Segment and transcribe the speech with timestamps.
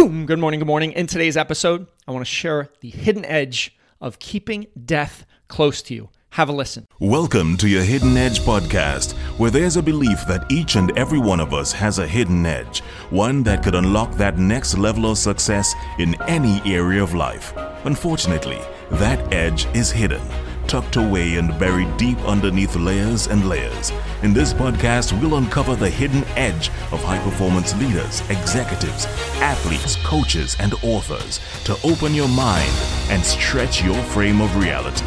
[0.00, 0.24] Boom!
[0.24, 0.92] Good morning, good morning.
[0.92, 5.94] In today's episode, I want to share the hidden edge of keeping death close to
[5.94, 6.08] you.
[6.30, 6.86] Have a listen.
[6.98, 11.38] Welcome to your Hidden Edge podcast, where there's a belief that each and every one
[11.38, 15.74] of us has a hidden edge, one that could unlock that next level of success
[15.98, 17.52] in any area of life.
[17.84, 18.60] Unfortunately,
[18.92, 20.22] that edge is hidden
[20.70, 23.90] tucked away and buried deep underneath layers and layers.
[24.22, 29.06] In this podcast, we'll uncover the hidden edge of high performance leaders, executives,
[29.40, 32.70] athletes, coaches, and authors to open your mind
[33.08, 35.06] and stretch your frame of reality.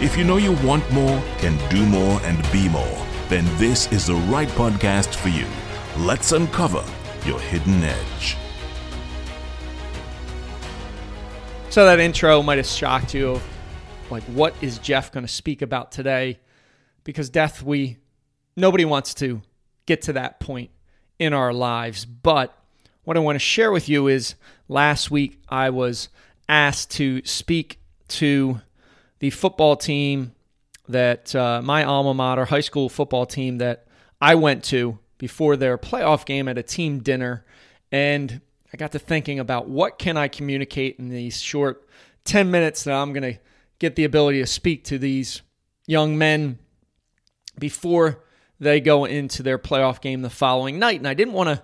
[0.00, 4.06] If you know you want more, can do more, and be more, then this is
[4.06, 5.46] the right podcast for you.
[5.96, 6.84] Let's uncover
[7.26, 8.36] your hidden edge.
[11.70, 13.40] So, that intro might have shocked you
[14.08, 16.38] like what is Jeff going to speak about today?
[17.02, 17.96] Because death, we
[18.56, 19.42] nobody wants to
[19.86, 20.70] get to that point
[21.18, 22.04] in our lives.
[22.04, 22.56] But
[23.04, 24.34] what I want to share with you is
[24.68, 26.08] last week I was
[26.48, 28.60] asked to speak to
[29.18, 30.32] the football team
[30.88, 33.86] that uh, my alma mater, high school football team that
[34.20, 37.44] I went to before their playoff game at a team dinner.
[37.90, 38.40] And
[38.72, 41.88] I got to thinking about what can I communicate in these short
[42.24, 43.38] 10 minutes that I'm going to
[43.78, 45.42] get the ability to speak to these
[45.86, 46.58] young men
[47.58, 48.24] before
[48.62, 50.98] they go into their playoff game the following night.
[51.00, 51.62] And I didn't want to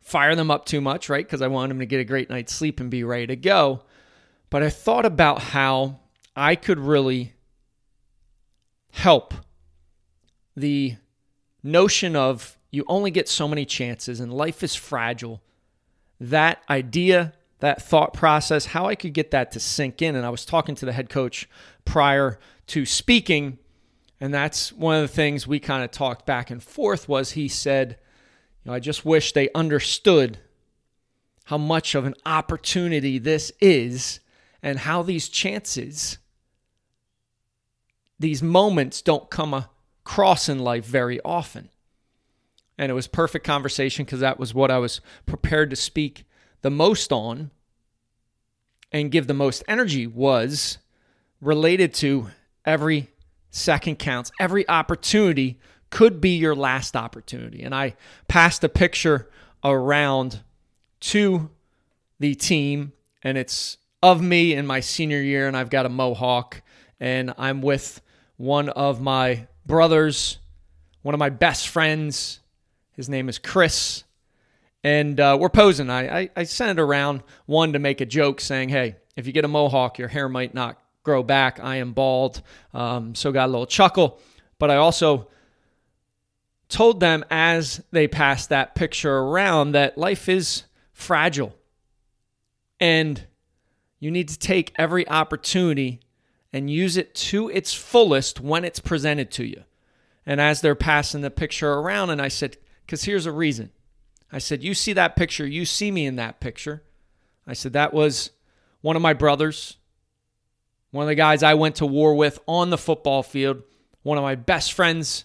[0.00, 1.24] fire them up too much, right?
[1.24, 3.82] Because I wanted them to get a great night's sleep and be ready to go.
[4.48, 6.00] But I thought about how
[6.34, 7.34] I could really
[8.92, 9.34] help
[10.56, 10.96] the
[11.62, 15.42] notion of you only get so many chances and life is fragile.
[16.18, 20.16] That idea that thought process, how I could get that to sink in.
[20.16, 21.46] And I was talking to the head coach
[21.84, 22.38] prior
[22.68, 23.58] to speaking,
[24.20, 27.48] and that's one of the things we kind of talked back and forth was he
[27.48, 27.98] said,
[28.62, 30.38] you know, I just wish they understood
[31.44, 34.20] how much of an opportunity this is
[34.62, 36.18] and how these chances
[38.20, 41.70] these moments don't come across in life very often.
[42.76, 46.24] And it was perfect conversation because that was what I was prepared to speak
[46.60, 47.50] the most on
[48.92, 50.78] and give the most energy was
[51.40, 52.28] related to
[52.66, 53.08] every
[53.50, 54.30] second counts.
[54.40, 55.58] Every opportunity
[55.90, 57.62] could be your last opportunity.
[57.62, 57.96] And I
[58.28, 59.28] passed a picture
[59.64, 60.40] around
[61.00, 61.50] to
[62.18, 66.62] the team, and it's of me in my senior year, and I've got a mohawk,
[66.98, 68.00] and I'm with
[68.36, 70.38] one of my brothers,
[71.02, 72.40] one of my best friends.
[72.92, 74.04] His name is Chris
[74.82, 75.90] and uh, we're posing.
[75.90, 79.32] I, I, I sent it around one to make a joke saying, "Hey, if you
[79.32, 81.60] get a mohawk, your hair might not grow back.
[81.60, 82.42] I am bald,
[82.74, 84.20] um, so got a little chuckle."
[84.58, 85.28] But I also
[86.68, 91.54] told them as they passed that picture around that life is fragile,
[92.78, 93.26] and
[93.98, 96.00] you need to take every opportunity
[96.52, 99.64] and use it to its fullest when it's presented to you.
[100.26, 102.56] And as they're passing the picture around, and I said,
[102.86, 103.72] "Because here's a reason."
[104.32, 105.46] I said, You see that picture.
[105.46, 106.82] You see me in that picture.
[107.46, 108.30] I said, That was
[108.80, 109.76] one of my brothers,
[110.90, 113.62] one of the guys I went to war with on the football field,
[114.02, 115.24] one of my best friends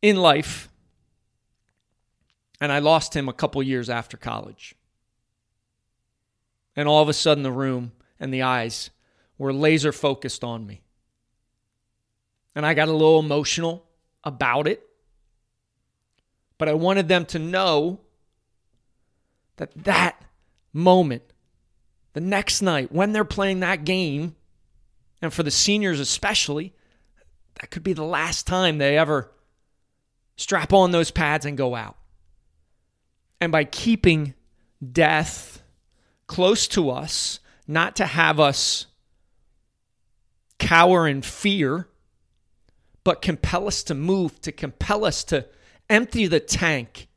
[0.00, 0.68] in life.
[2.60, 4.74] And I lost him a couple years after college.
[6.76, 8.90] And all of a sudden, the room and the eyes
[9.36, 10.82] were laser focused on me.
[12.54, 13.84] And I got a little emotional
[14.22, 14.82] about it.
[16.56, 18.00] But I wanted them to know
[19.56, 20.24] that that
[20.72, 21.22] moment,
[22.12, 24.36] the next night when they're playing that game,
[25.24, 26.74] and for the seniors especially,
[27.60, 29.32] that could be the last time they ever
[30.36, 31.96] strap on those pads and go out.
[33.40, 34.34] And by keeping
[34.92, 35.62] death
[36.26, 38.86] close to us, not to have us
[40.58, 41.88] cower in fear,
[43.02, 45.46] but compel us to move, to compel us to
[45.90, 47.08] empty the tank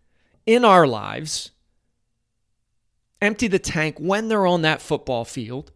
[0.46, 1.52] in our lives
[3.22, 5.72] empty the tank when they're on that football field.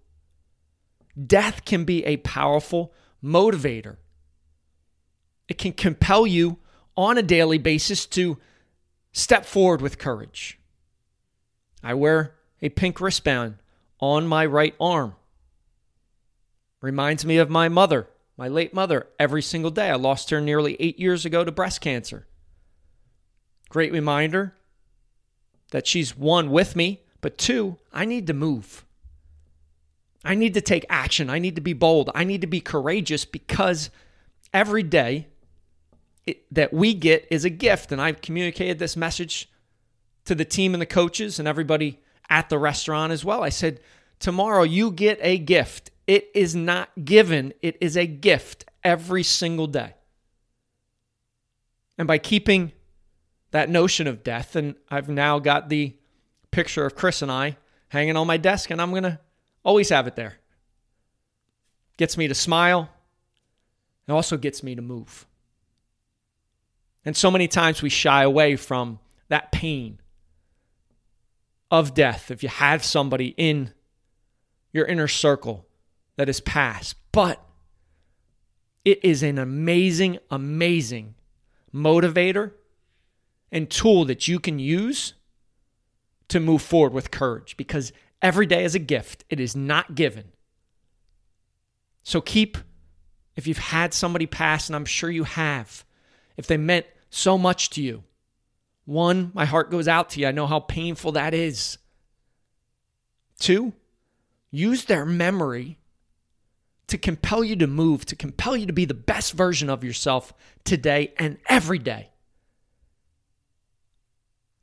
[1.27, 2.93] Death can be a powerful
[3.23, 3.97] motivator.
[5.47, 6.59] It can compel you
[6.95, 8.37] on a daily basis to
[9.11, 10.59] step forward with courage.
[11.83, 13.55] I wear a pink wristband
[13.99, 15.15] on my right arm.
[16.81, 18.07] Reminds me of my mother,
[18.37, 19.89] my late mother, every single day.
[19.89, 22.27] I lost her nearly eight years ago to breast cancer.
[23.69, 24.55] Great reminder
[25.71, 28.85] that she's one with me, but two, I need to move.
[30.23, 31.29] I need to take action.
[31.29, 32.09] I need to be bold.
[32.13, 33.89] I need to be courageous because
[34.53, 35.27] every day
[36.25, 37.91] it, that we get is a gift.
[37.91, 39.49] And I've communicated this message
[40.25, 43.43] to the team and the coaches and everybody at the restaurant as well.
[43.43, 43.79] I said,
[44.19, 45.89] Tomorrow you get a gift.
[46.05, 49.95] It is not given, it is a gift every single day.
[51.97, 52.71] And by keeping
[53.51, 55.95] that notion of death, and I've now got the
[56.51, 57.57] picture of Chris and I
[57.89, 59.19] hanging on my desk, and I'm going to
[59.63, 60.37] always have it there.
[61.97, 62.89] Gets me to smile,
[64.07, 65.25] it also gets me to move.
[67.05, 68.99] And so many times we shy away from
[69.29, 69.99] that pain
[71.71, 73.73] of death if you have somebody in
[74.73, 75.65] your inner circle
[76.17, 76.95] that is passed.
[77.11, 77.43] But
[78.85, 81.15] it is an amazing, amazing
[81.73, 82.51] motivator
[83.51, 85.13] and tool that you can use
[86.27, 90.31] to move forward with courage because every day is a gift, it is not given.
[92.03, 92.57] So keep,
[93.35, 95.85] if you've had somebody pass, and I'm sure you have,
[96.37, 98.03] if they meant so much to you,
[98.85, 100.27] one, my heart goes out to you.
[100.27, 101.77] I know how painful that is.
[103.39, 103.73] Two,
[104.49, 105.77] use their memory
[106.87, 110.33] to compel you to move, to compel you to be the best version of yourself
[110.65, 112.09] today and every day.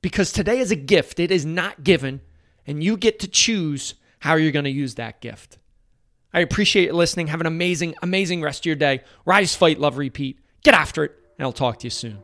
[0.02, 2.20] Because today is a gift, it is not given,
[2.68, 5.58] and you get to choose how you're going to use that gift.
[6.32, 7.28] I appreciate you listening.
[7.28, 9.02] Have an amazing, amazing rest of your day.
[9.24, 10.38] Rise, fight, love, repeat.
[10.62, 12.18] Get after it, and I'll talk to you soon.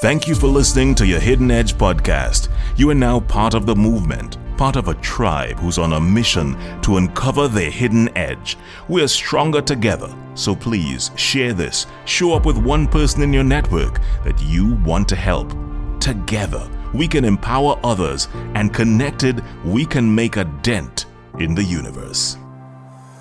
[0.00, 2.48] Thank you for listening to your Hidden Edge podcast.
[2.76, 6.56] You are now part of the movement, part of a tribe who's on a mission
[6.82, 8.56] to uncover their hidden edge.
[8.88, 11.86] We're stronger together, so please share this.
[12.04, 15.52] Show up with one person in your network that you want to help.
[15.98, 21.06] Together, we can empower others, and connected, we can make a dent
[21.38, 22.38] in the universe.